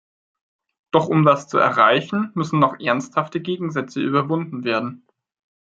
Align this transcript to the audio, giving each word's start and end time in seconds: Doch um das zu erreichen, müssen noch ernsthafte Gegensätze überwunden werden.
Doch 0.89 1.05
um 1.09 1.25
das 1.25 1.47
zu 1.47 1.59
erreichen, 1.59 2.31
müssen 2.33 2.57
noch 2.57 2.79
ernsthafte 2.79 3.39
Gegensätze 3.39 4.01
überwunden 4.01 4.63
werden. 4.63 5.05